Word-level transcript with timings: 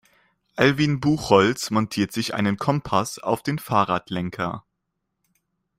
Alwin 0.55 0.99
Buchholz 0.99 1.69
montiert 1.69 2.11
sich 2.11 2.33
einen 2.33 2.57
Kompass 2.57 3.19
auf 3.19 3.43
den 3.43 3.59
Fahrradlenker. 3.59 4.65